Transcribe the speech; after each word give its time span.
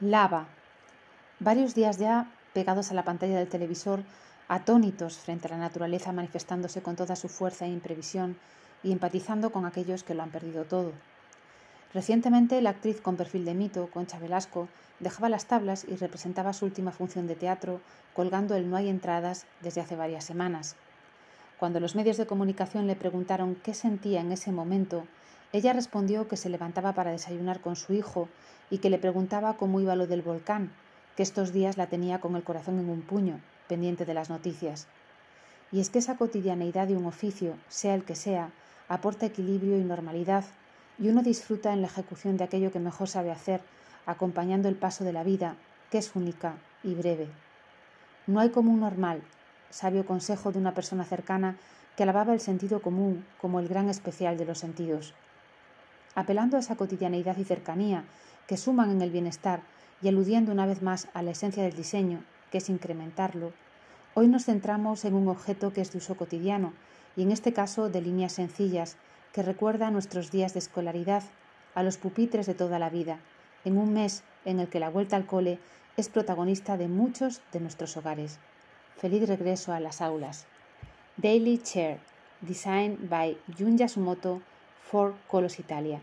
Lava. 0.00 0.46
Varios 1.40 1.74
días 1.74 1.98
ya 1.98 2.30
pegados 2.52 2.92
a 2.92 2.94
la 2.94 3.02
pantalla 3.02 3.36
del 3.36 3.48
televisor, 3.48 4.04
atónitos 4.46 5.18
frente 5.18 5.48
a 5.48 5.50
la 5.50 5.58
naturaleza 5.58 6.12
manifestándose 6.12 6.82
con 6.82 6.94
toda 6.94 7.16
su 7.16 7.28
fuerza 7.28 7.66
e 7.66 7.70
imprevisión 7.70 8.36
y 8.84 8.92
empatizando 8.92 9.50
con 9.50 9.66
aquellos 9.66 10.04
que 10.04 10.14
lo 10.14 10.22
han 10.22 10.30
perdido 10.30 10.64
todo. 10.66 10.92
Recientemente, 11.92 12.62
la 12.62 12.70
actriz 12.70 13.00
con 13.00 13.16
perfil 13.16 13.44
de 13.44 13.54
mito, 13.54 13.88
Concha 13.92 14.20
Velasco, 14.20 14.68
dejaba 15.00 15.28
las 15.28 15.46
tablas 15.46 15.84
y 15.88 15.96
representaba 15.96 16.52
su 16.52 16.64
última 16.64 16.92
función 16.92 17.26
de 17.26 17.34
teatro 17.34 17.80
colgando 18.14 18.54
el 18.54 18.70
No 18.70 18.76
hay 18.76 18.88
entradas 18.88 19.46
desde 19.62 19.80
hace 19.80 19.96
varias 19.96 20.22
semanas. 20.22 20.76
Cuando 21.58 21.80
los 21.80 21.96
medios 21.96 22.18
de 22.18 22.26
comunicación 22.26 22.86
le 22.86 22.94
preguntaron 22.94 23.56
qué 23.56 23.74
sentía 23.74 24.20
en 24.20 24.30
ese 24.30 24.52
momento, 24.52 25.08
ella 25.52 25.72
respondió 25.72 26.28
que 26.28 26.36
se 26.36 26.50
levantaba 26.50 26.92
para 26.92 27.10
desayunar 27.10 27.60
con 27.60 27.74
su 27.74 27.94
hijo 27.94 28.28
y 28.70 28.78
que 28.78 28.90
le 28.90 28.98
preguntaba 28.98 29.56
cómo 29.56 29.80
iba 29.80 29.96
lo 29.96 30.06
del 30.06 30.22
volcán, 30.22 30.72
que 31.16 31.22
estos 31.22 31.52
días 31.52 31.76
la 31.76 31.86
tenía 31.86 32.20
con 32.20 32.36
el 32.36 32.44
corazón 32.44 32.78
en 32.78 32.90
un 32.90 33.00
puño, 33.00 33.40
pendiente 33.66 34.04
de 34.04 34.14
las 34.14 34.28
noticias. 34.28 34.86
Y 35.72 35.80
es 35.80 35.90
que 35.90 35.98
esa 36.00 36.16
cotidianeidad 36.16 36.86
de 36.86 36.96
un 36.96 37.06
oficio, 37.06 37.54
sea 37.68 37.94
el 37.94 38.04
que 38.04 38.14
sea, 38.14 38.50
aporta 38.88 39.26
equilibrio 39.26 39.78
y 39.78 39.84
normalidad 39.84 40.44
y 40.98 41.08
uno 41.08 41.22
disfruta 41.22 41.72
en 41.72 41.80
la 41.80 41.86
ejecución 41.86 42.36
de 42.36 42.44
aquello 42.44 42.72
que 42.72 42.80
mejor 42.80 43.08
sabe 43.08 43.30
hacer, 43.30 43.60
acompañando 44.04 44.68
el 44.68 44.76
paso 44.76 45.04
de 45.04 45.12
la 45.12 45.22
vida, 45.22 45.56
que 45.90 45.98
es 45.98 46.14
única 46.14 46.54
y 46.82 46.94
breve. 46.94 47.28
No 48.26 48.40
hay 48.40 48.50
común 48.50 48.80
normal, 48.80 49.22
sabio 49.70 50.04
consejo 50.04 50.52
de 50.52 50.58
una 50.58 50.74
persona 50.74 51.04
cercana 51.04 51.56
que 51.96 52.02
alababa 52.02 52.32
el 52.32 52.40
sentido 52.40 52.82
común 52.82 53.24
como 53.40 53.60
el 53.60 53.68
gran 53.68 53.88
especial 53.88 54.36
de 54.36 54.44
los 54.44 54.58
sentidos. 54.58 55.14
Apelando 56.18 56.56
a 56.56 56.60
esa 56.60 56.74
cotidianeidad 56.74 57.36
y 57.36 57.44
cercanía 57.44 58.02
que 58.48 58.56
suman 58.56 58.90
en 58.90 59.02
el 59.02 59.12
bienestar 59.12 59.60
y 60.02 60.08
aludiendo 60.08 60.50
una 60.50 60.66
vez 60.66 60.82
más 60.82 61.06
a 61.14 61.22
la 61.22 61.30
esencia 61.30 61.62
del 61.62 61.76
diseño, 61.76 62.24
que 62.50 62.58
es 62.58 62.68
incrementarlo, 62.68 63.52
hoy 64.14 64.26
nos 64.26 64.46
centramos 64.46 65.04
en 65.04 65.14
un 65.14 65.28
objeto 65.28 65.72
que 65.72 65.80
es 65.80 65.92
de 65.92 65.98
uso 65.98 66.16
cotidiano 66.16 66.72
y 67.14 67.22
en 67.22 67.30
este 67.30 67.52
caso 67.52 67.88
de 67.88 68.02
líneas 68.02 68.32
sencillas 68.32 68.96
que 69.32 69.44
recuerda 69.44 69.86
a 69.86 69.90
nuestros 69.92 70.32
días 70.32 70.54
de 70.54 70.58
escolaridad, 70.58 71.22
a 71.76 71.84
los 71.84 71.98
pupitres 71.98 72.46
de 72.46 72.54
toda 72.54 72.80
la 72.80 72.90
vida, 72.90 73.20
en 73.64 73.78
un 73.78 73.92
mes 73.92 74.24
en 74.44 74.58
el 74.58 74.66
que 74.66 74.80
la 74.80 74.90
vuelta 74.90 75.14
al 75.14 75.24
cole 75.24 75.60
es 75.96 76.08
protagonista 76.08 76.76
de 76.76 76.88
muchos 76.88 77.42
de 77.52 77.60
nuestros 77.60 77.96
hogares. 77.96 78.40
Feliz 78.96 79.28
regreso 79.28 79.72
a 79.72 79.78
las 79.78 80.00
aulas. 80.00 80.46
Daily 81.16 81.58
Chair, 81.58 82.00
designed 82.40 83.08
by 83.08 83.38
Jun 83.56 83.78
Yasumoto 83.78 84.42
for 84.90 85.14
Colos 85.30 85.58
Italia. 85.58 86.00